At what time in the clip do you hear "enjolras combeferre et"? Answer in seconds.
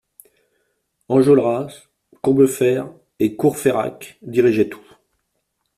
1.09-3.35